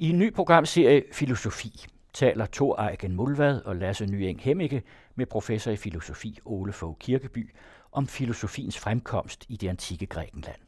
[0.00, 4.82] I en ny programserie Filosofi taler Thor Eigen Mulvad og Lasse Nyeng Hemmige
[5.14, 7.54] med professor i filosofi Ole Fogh Kirkeby
[7.92, 10.60] om filosofiens fremkomst i det antikke Grækenland.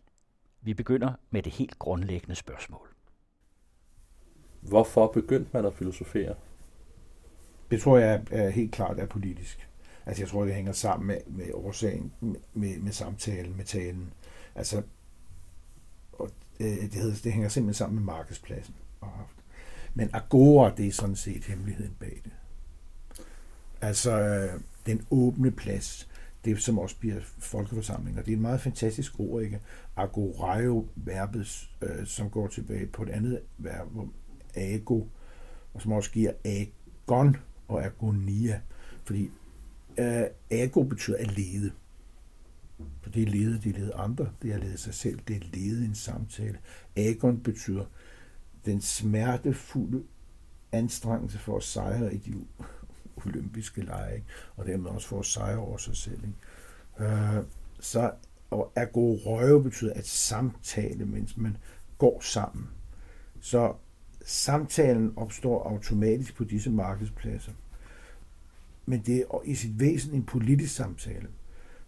[0.63, 2.89] Vi begynder med det helt grundlæggende spørgsmål.
[4.61, 6.35] Hvorfor begyndte man at filosofere?
[7.71, 9.69] Det tror jeg er helt klart er politisk.
[10.07, 12.13] Altså jeg tror, det hænger sammen med, med årsagen,
[12.53, 14.13] med, med samtalen, med talen.
[14.55, 14.83] Altså,
[16.13, 18.75] og det, det, hedder, det hænger simpelthen sammen med markedspladsen.
[19.95, 22.33] Men agora, det er sådan set hemmeligheden bag det.
[23.81, 26.09] Altså, øh, den åbne plads,
[26.45, 28.23] det som også bliver folkeforsamlinger.
[28.23, 29.61] Det er et meget fantastisk ord, ikke?
[29.97, 33.89] Agoraio, verbet, øh, som går tilbage på et andet verb,
[34.55, 35.05] ago,
[35.75, 37.37] og som også giver agon
[37.69, 38.61] og agonia.
[39.05, 39.31] Fordi
[39.99, 41.73] øh, ago betyder at lede.
[43.03, 45.37] For det er lede, det er lede andre, det er at lede sig selv, det
[45.37, 46.59] er lede en samtale.
[46.97, 47.85] Agon betyder
[48.65, 50.03] den smertefulde
[50.73, 52.35] anstrengelse for at sejre i de
[53.27, 54.27] olympiske lege, ikke?
[54.57, 56.21] og dermed også for at sejre over sig selv.
[56.25, 57.13] Ikke?
[57.13, 57.45] Øh,
[57.81, 58.13] så
[58.51, 58.73] og
[59.27, 61.57] røve betyder at samtale, mens man
[61.99, 62.69] går sammen.
[63.41, 63.75] Så
[64.25, 67.53] samtalen opstår automatisk på disse markedspladser.
[68.87, 71.29] Men det er i sit væsen en politisk samtale.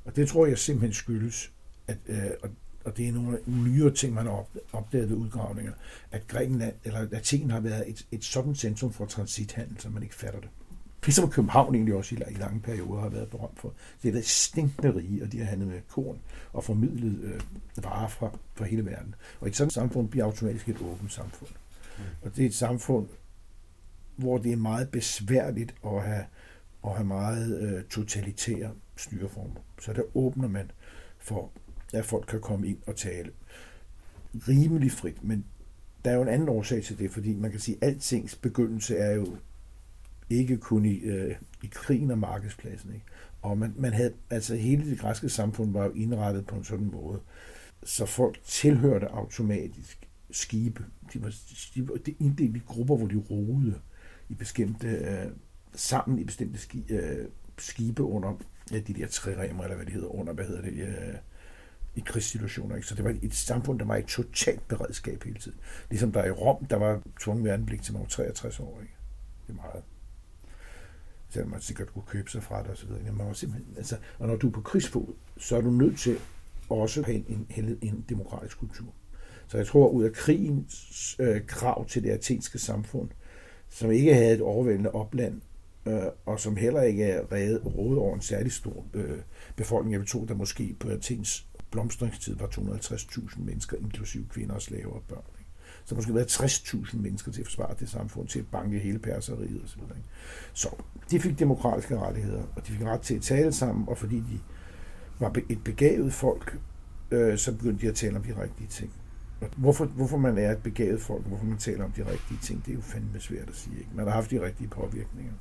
[0.04, 1.52] Og det tror jeg simpelthen skyldes,
[1.88, 2.48] at, øh, og
[2.84, 5.72] og det er nogle nyere ting, man har opdaget ved udgravninger,
[6.10, 10.14] at Grækenland, eller Athen har været et, et sådan centrum for transithandel, som man ikke
[10.14, 10.48] fatter det.
[11.04, 13.68] Ligesom København egentlig også i, i lange perioder har været berømt for.
[13.68, 16.18] Det har været stinkende rige, og de har handlet med korn
[16.52, 17.40] og formidlet øh,
[17.84, 19.14] varer fra, fra hele verden.
[19.40, 21.50] Og et sådan samfund bliver automatisk et åbent samfund.
[21.98, 22.04] Mm.
[22.22, 23.08] Og det er et samfund,
[24.16, 26.24] hvor det er meget besværligt at have,
[26.84, 29.60] at have meget øh, totalitære styreformer.
[29.80, 30.70] Så der åbner man
[31.18, 31.50] for,
[31.94, 33.30] at folk kan komme ind og tale
[34.48, 35.44] rimelig frit, men
[36.04, 38.96] der er jo en anden årsag til det, fordi man kan sige, at altings begyndelse
[38.96, 39.36] er jo
[40.30, 42.94] ikke kun i, øh, i krigen og markedspladsen.
[42.94, 43.06] Ikke?
[43.42, 46.90] Og man, man havde, altså hele det græske samfund var jo indrettet på en sådan
[46.92, 47.20] måde,
[47.84, 50.84] så folk tilhørte automatisk skibe.
[51.12, 51.34] De var,
[51.74, 53.80] de var de inddelt i grupper, hvor de roede
[54.28, 55.30] i bestemte, øh,
[55.74, 57.28] sammen i bestemte ski, øh,
[57.58, 58.40] skibe under
[58.72, 61.14] ja, de der træremer, eller hvad det hedder, under, hvad hedder det, øh,
[61.96, 62.76] i krigssituationer.
[62.76, 62.88] Ikke?
[62.88, 65.58] Så det var et samfund, der var i totalt beredskab hele tiden.
[65.90, 68.78] Ligesom der i Rom, der var tvunget værnepligt til man var 63 år.
[68.80, 68.94] Ikke?
[69.46, 69.82] Det er meget
[71.34, 72.90] selvom man sikkert kunne købe sig fra det osv.
[72.90, 76.16] Man var simpelthen, altså, og når du er på krigsfod, så er du nødt til
[76.68, 78.86] også at have en, en, en demokratisk kultur.
[79.48, 83.08] Så jeg tror, ud af krigens øh, krav til det athenske samfund,
[83.68, 85.40] som ikke havde et overvældende opland,
[85.86, 89.18] øh, og som heller ikke er rådet over en særlig stor øh,
[89.56, 89.92] befolkning.
[89.92, 94.92] Jeg vil tro, der måske på Athens blomstringstid var 250.000 mennesker, inklusive kvinder og slaver
[94.92, 95.24] og børn.
[95.38, 95.50] Ikke?
[95.84, 99.60] Så måske været 60.000 mennesker til at forsvare det samfund, til at banke hele perseriet
[99.64, 99.80] osv.
[100.54, 100.68] Så, så
[101.10, 104.40] de fik demokratiske rettigheder, og de fik ret til at tale sammen, og fordi de
[105.18, 106.58] var et begavet folk,
[107.10, 108.92] øh, så begyndte de at tale om de rigtige ting.
[109.40, 112.66] Og hvorfor, hvorfor man er et begavet folk, hvorfor man taler om de rigtige ting,
[112.66, 113.78] det er jo fandme svært at sige.
[113.78, 113.90] Ikke?
[113.94, 115.32] Man har haft de rigtige påvirkninger.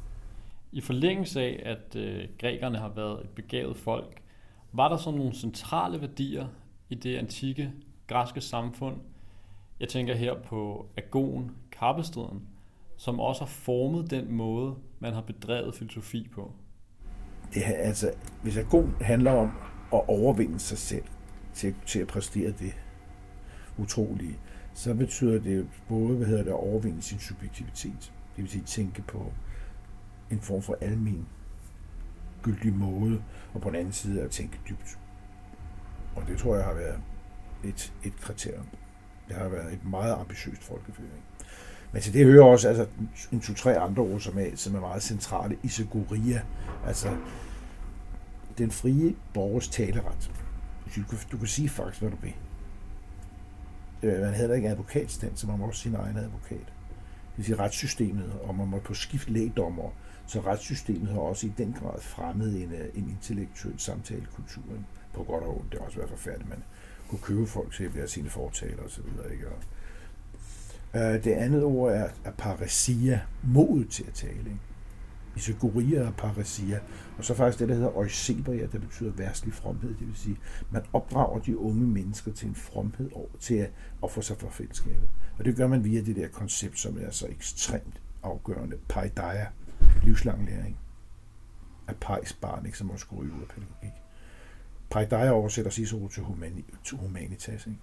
[0.71, 4.22] I forlængelse af, at øh, grækerne har været et begavet folk,
[4.73, 6.47] var der sådan nogle centrale værdier
[6.89, 7.71] i det antikke
[8.07, 8.97] græske samfund?
[9.79, 12.41] Jeg tænker her på agon, kappestriden,
[12.97, 16.51] som også har formet den måde, man har bedrevet filosofi på.
[17.53, 19.51] Det her, altså, hvis agon handler om
[19.93, 21.03] at overvinde sig selv
[21.53, 22.75] til, til at præstere det
[23.77, 24.39] utrolige,
[24.73, 28.13] så betyder det både, hvad hedder det, at overvinde sin subjektivitet.
[28.35, 29.33] Det vil sige tænke på
[30.31, 31.27] en form for almen
[32.45, 33.21] ligegyldig måde,
[33.53, 34.99] og på den anden side at tænke dybt.
[36.15, 36.99] Og det tror jeg har været
[37.63, 38.67] et, et kriterium.
[39.27, 41.23] Det har været et meget ambitiøst folkeføring.
[41.91, 42.87] Men til det hører også altså,
[43.31, 45.57] en to-tre andre ord, som er, som er meget centrale.
[45.63, 46.41] Isegoria,
[46.85, 47.17] altså
[48.57, 50.31] den frie borgers taleret.
[50.95, 52.33] Du kan, du kan sige faktisk, hvad du vil.
[54.03, 56.73] Øh, man havde da ikke advokatstand, så man må også sin egen advokat.
[57.35, 59.91] Vil sige retssystemet, og man må på skift lægdommer
[60.27, 64.63] så retssystemet har også i den grad fremmet en, øh, en intellektuel samtalekultur.
[65.13, 65.71] På godt og ondt.
[65.71, 66.49] Det har også været forfærdeligt.
[66.49, 66.63] Man
[67.09, 69.03] kunne købe folk til at være sine fortaler osv.
[69.31, 69.47] Ikke?
[69.47, 69.59] Og,
[70.99, 74.39] øh, det andet ord er, er paresia, mod til at tale.
[74.39, 74.59] Ikke?
[75.35, 76.79] Isegoria og paresia.
[77.17, 79.89] Og så faktisk det, der hedder Euseberia, der betyder værstlig fromhed.
[79.89, 80.37] Det vil sige,
[80.71, 83.71] man opdrager de unge mennesker til en fromhed over, til at
[84.01, 85.09] ofre sig for fællesskabet.
[85.39, 89.47] Og det gør man via det der koncept, som er så ekstremt afgørende, paideia,
[90.03, 90.79] livslang læring
[91.87, 94.01] af Pejs barn, ikke, som også går ud af pædagogik.
[94.89, 97.67] Paideia oversætter Cicero til, humani, til humanitas.
[97.67, 97.79] Ikke?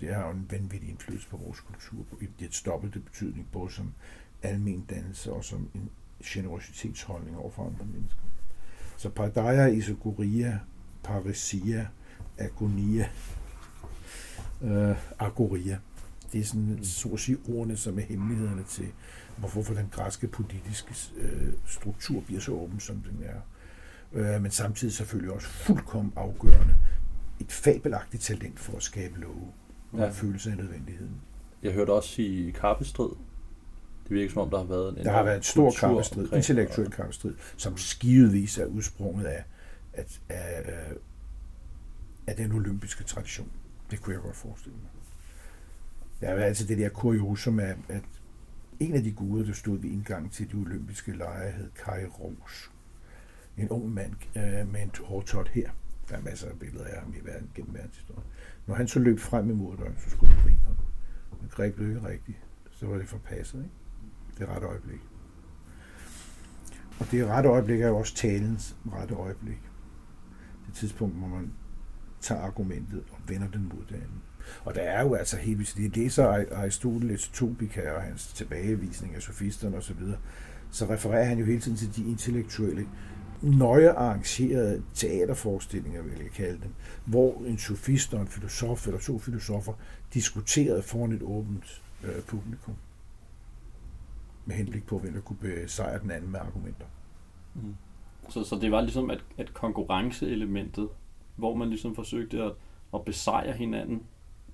[0.00, 3.92] Det har jo en vanvittig indflydelse på vores kultur, på et dobbelte betydning, både som
[4.42, 5.90] almen dannelse og som en
[6.24, 8.22] generositetsholdning over for andre mennesker.
[8.96, 10.58] Så Paideia, Isogoria,
[11.02, 11.86] Parisia,
[12.38, 13.08] Agonia,
[14.62, 15.78] øh, Agoria.
[16.32, 18.86] Det er sådan, så at sige, ordene, som er hemmelighederne til,
[19.36, 23.40] hvorfor for den græske politiske øh, struktur bliver så åben, som den er.
[24.12, 26.76] Øh, men samtidig selvfølgelig også fuldkommen afgørende
[27.40, 29.52] et fabelagtigt talent for at skabe love
[29.92, 30.08] og ja.
[30.08, 31.20] følelse af nødvendigheden.
[31.62, 33.10] Jeg hørte også i kappestrid.
[34.08, 36.90] Det virker som om, der har været en Der har været en stor kappestrid, intellektuel
[36.90, 39.44] kappestrid, som skivevis er udsprunget af,
[39.92, 40.72] at, af,
[42.26, 43.50] af den olympiske tradition.
[43.90, 44.90] Det kunne jeg godt forestille mig.
[46.20, 48.02] Der er altså det der kuriosum af, at
[48.80, 52.70] en af de guder, der stod ved indgangen til de olympiske lege, hed Kairos.
[53.58, 55.70] En ung mand øh, med en hårtot her.
[56.08, 58.24] Der er masser af billeder af ham i verden, gennem verdenshistorien.
[58.66, 60.76] Når han så løb frem imod døren, så skulle han gribe ham.
[61.40, 62.38] Men greb det ikke rigtigt.
[62.70, 63.70] Så var det forpasset, ikke?
[64.38, 65.00] Det rette øjeblik.
[66.98, 69.60] Og det rette øjeblik er jo også talens rette øjeblik.
[70.66, 71.52] Det tidspunkt, hvor man
[72.20, 74.20] tager argumentet og vender den mod det andet.
[74.64, 79.22] Og der er jo altså helt hvis det læser Aristoteles Topika og hans tilbagevisning af
[79.22, 80.00] sofisterne osv.,
[80.70, 82.88] så refererer han jo hele tiden til de intellektuelle,
[83.42, 86.70] nøje arrangerede teaterforestillinger, vil jeg kalde dem,
[87.04, 89.72] hvor en sofist og en filosof eller to filosofer
[90.14, 92.74] diskuterede foran et åbent øh, publikum
[94.46, 96.86] med henblik på, hvem der kunne besejre den anden med argumenter.
[97.54, 97.76] Mm.
[98.28, 100.88] Så, så det var ligesom at, at konkurrenceelementet,
[101.36, 102.52] hvor man ligesom forsøgte at,
[102.94, 104.02] at besejre hinanden,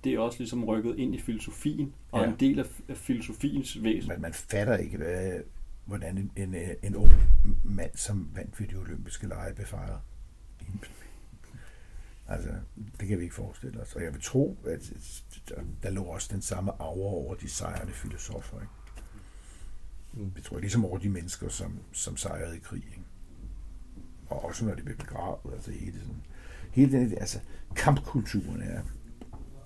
[0.05, 2.29] det er også ligesom rykket ind i filosofien, og ja.
[2.29, 4.13] en del af, af filosofiens væsen.
[4.13, 5.41] Men man fatter ikke, hvad,
[5.85, 7.13] hvordan en, en, en ung
[7.65, 9.99] mand, som vandt ved de olympiske lege, befejrer.
[12.29, 12.51] Altså,
[13.01, 13.97] det kan vi ikke forestille os.
[13.97, 14.93] Og jeg vil tro, at
[15.83, 18.61] der lå også den samme aura over de sejrende filosofer.
[18.61, 18.73] Ikke?
[20.17, 22.85] Jeg tror, ligesom over de mennesker, som, som sejrede i krig.
[22.85, 23.03] Ikke?
[24.27, 25.55] Og også når de blev begravet.
[25.55, 26.23] Altså hele, sådan,
[26.71, 27.41] hele den, altså,
[27.77, 28.83] kampkulturen er,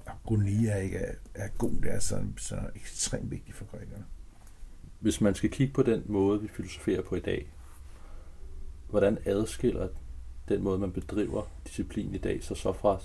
[0.06, 1.72] agonia ikke er, er god.
[1.72, 4.04] Det er så, så ekstremt vigtigt for grækerne.
[5.00, 7.52] Hvis man skal kigge på den måde, vi filosoferer på i dag,
[8.90, 9.88] hvordan adskiller
[10.48, 13.00] den måde, man bedriver disciplin i dag, så så fra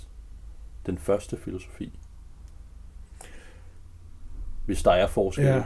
[0.86, 1.98] den første filosofi?
[4.66, 5.44] Hvis der er forskel.
[5.44, 5.64] Ja,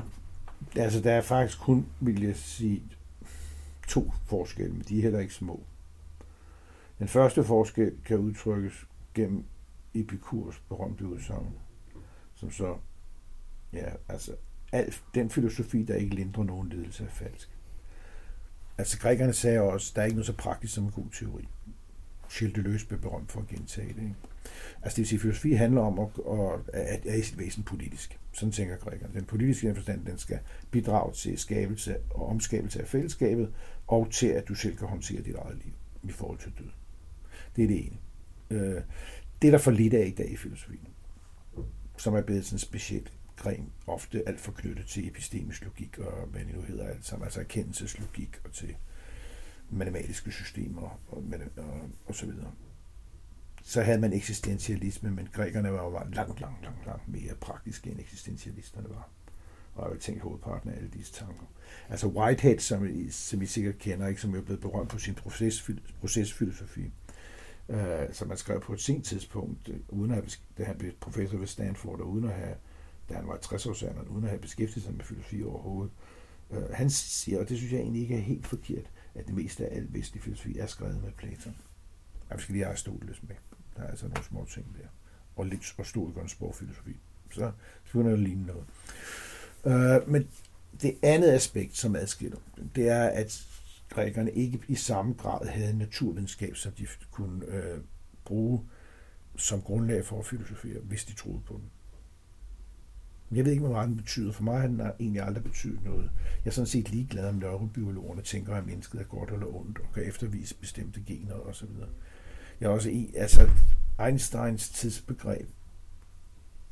[0.76, 2.82] altså der er faktisk kun, vil jeg sige,
[3.88, 5.62] to forskelle, men de er heller ikke små.
[6.98, 9.44] Den første forskel kan udtrykkes gennem
[9.94, 11.54] Epikurs berømte udsagn,
[12.34, 12.76] som så,
[13.72, 14.32] ja, altså,
[14.72, 17.50] al den filosofi, der ikke lindrer nogen lidelse, er falsk.
[18.78, 21.48] Altså, grækerne sagde også, der er ikke noget så praktisk som en god teori.
[22.32, 24.02] Gilles Deleuze blev berømt for at gentage det.
[24.02, 24.14] Ikke?
[24.82, 26.08] Altså det vil sige, at filosofi handler om at,
[26.74, 28.18] at, at, i sit væsen politisk.
[28.32, 29.14] Sådan tænker grækerne.
[29.14, 30.38] Den politiske forstand, den skal
[30.70, 33.52] bidrage til skabelse og omskabelse af fællesskabet,
[33.86, 36.70] og til at du selv kan håndtere dit eget liv i forhold til død.
[37.56, 37.96] Det er det ene.
[38.50, 38.82] Øh,
[39.42, 40.88] det er der for lidt af i dag i filosofien,
[41.96, 46.40] som er blevet sådan specielt gren, ofte alt for knyttet til epistemisk logik og hvad
[46.40, 48.76] det nu hedder alt sammen, altså erkendelseslogik og til
[49.70, 51.24] matematiske systemer og, og,
[51.56, 52.52] og, og så videre.
[53.62, 58.00] Så havde man eksistentialisme, men grækerne var jo langt, langt, langt, langt mere praktiske end
[58.00, 59.08] eksistentialisterne var.
[59.74, 61.44] Og jeg vil tænke hovedparten af alle disse tanker.
[61.88, 65.14] Altså Whitehead, som, I, som I sikkert kender, ikke, som er blevet berømt på sin
[65.14, 66.92] proces, procesfilosofi,
[67.68, 71.38] øh, som han skrev på et sent tidspunkt, øh, uden at, da han blev professor
[71.38, 72.54] ved Stanford, og uden at have,
[73.08, 75.92] da han var 60 års uden at have beskæftiget sig med filosofi overhovedet.
[76.50, 79.66] Øh, han siger, og det synes jeg egentlig ikke er helt forkert, at det meste
[79.66, 81.56] af al vestlig filosofi er skrevet med Platon.
[82.30, 83.36] Og vi skal lige Aristoteles med.
[83.76, 84.88] Der er altså nogle små ting der.
[85.36, 86.96] Og lidt og stoikernes sprogfilosofi.
[87.30, 87.52] Så
[87.84, 88.66] begynder det at ligne noget.
[89.64, 90.28] Øh, men
[90.82, 92.38] det andet aspekt, som adskiller
[92.74, 93.46] det er, at
[93.88, 97.80] grækerne ikke i samme grad havde naturvidenskab, som de kunne øh,
[98.24, 98.68] bruge
[99.36, 101.70] som grundlag for at filosofere, hvis de troede på den.
[103.32, 104.32] Jeg ved ikke, hvor meget den betyder.
[104.32, 106.10] For mig har den egentlig aldrig betydet noget.
[106.44, 109.92] Jeg er sådan set ligeglad, om neurobiologerne tænker, at mennesket er godt eller ondt, og
[109.94, 111.68] kan eftervise bestemte gener osv.
[112.60, 113.50] Jeg er også i, altså
[114.06, 115.48] Einsteins tidsbegreb,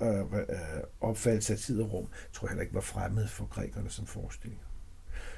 [0.03, 0.47] øh, øh,
[1.01, 4.61] opfattelse af tid og rum, tror jeg heller ikke var fremmed for grækerne som forestilling.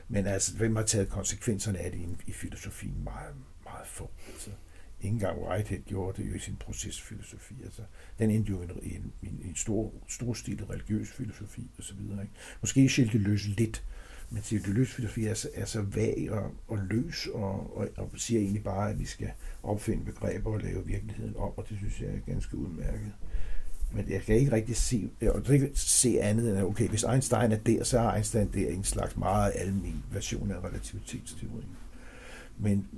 [0.08, 3.04] Men altså, hvem har taget konsekvenserne af det i, i filosofien?
[3.04, 4.10] Meget, meget få.
[4.32, 4.50] Altså,
[5.06, 7.54] ikke engang Whitehead gjorde det jo i sin procesfilosofi.
[7.64, 7.82] Altså,
[8.18, 12.00] den endte jo i en, en, en stor, stor stil religiøs filosofi osv.
[12.00, 12.28] Ikke?
[12.60, 13.84] Måske det løs lidt,
[14.30, 17.88] men siger det løs filosofi er så, er så vag og, og løs, og, og,
[17.96, 19.30] og siger egentlig bare, at vi skal
[19.62, 23.12] opfinde begreber og lave virkeligheden om, og det synes jeg er ganske udmærket.
[23.92, 27.04] Men jeg kan ikke rigtig se, jeg kan ikke se andet end, at okay, hvis
[27.04, 31.76] Einstein er der, så er Einstein der en slags meget almen version af relativitetsteorien.
[32.58, 32.88] Men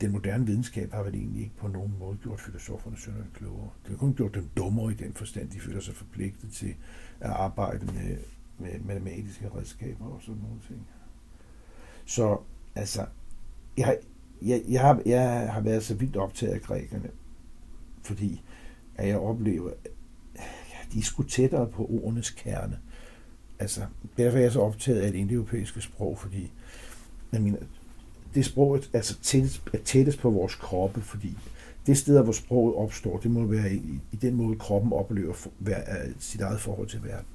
[0.00, 3.70] den moderne videnskab har vel egentlig ikke på nogen måde gjort filosoferne synderligt klogere.
[3.82, 6.74] Det har kun gjort dem dummere i den forstand, de føler sig forpligtet til
[7.20, 8.16] at arbejde med,
[8.58, 10.86] med matematiske redskaber og sådan nogle ting.
[12.04, 12.38] Så
[12.74, 13.06] altså,
[13.76, 13.98] jeg,
[14.42, 17.10] jeg, jeg, har, jeg har været så vildt optaget af grækerne,
[18.02, 18.42] fordi
[18.94, 19.70] at jeg oplever,
[20.34, 22.78] at de er sgu tættere på ordenes kerne.
[23.58, 26.52] Altså, derfor er jeg så optaget af det indoeuropæiske sprog, fordi
[27.32, 27.58] jeg mener,
[28.34, 31.36] det sprog altså tættest, er tættest på vores kroppe, fordi
[31.86, 35.50] det sted, hvor sproget opstår, det må være i, i den måde, kroppen oplever for,
[35.58, 37.26] hver, øh, sit eget forhold til verden.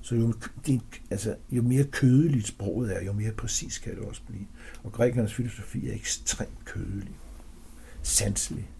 [0.00, 0.32] Så jo,
[0.66, 0.80] det,
[1.10, 4.46] altså, jo mere kødeligt sproget er, jo mere præcis kan det også blive.
[4.84, 7.14] Og grækernes filosofi er ekstremt kødelig,
[8.02, 8.70] sanselig,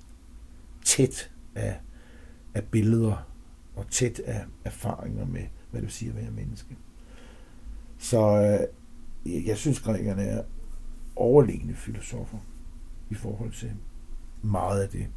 [0.85, 1.81] tæt af,
[2.55, 3.27] af billeder
[3.77, 6.77] og tæt af erfaringer med, hvad det vil sige at være menneske.
[7.99, 8.21] Så
[9.27, 10.43] øh, jeg synes, grækerne er
[11.19, 12.39] overlegne filosofer
[13.11, 13.73] i forhold til
[14.43, 15.09] meget af det,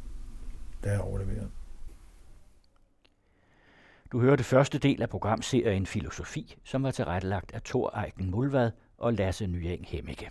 [0.84, 1.50] der er overleveret.
[4.12, 9.12] Du hørte første del af programserien Filosofi, som var tilrettelagt af Thor Eiken Mulvad og
[9.12, 10.30] Lasse Nyeng Hemmige.